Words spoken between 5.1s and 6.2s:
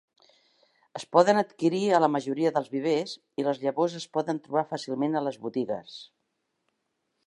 a les botigues.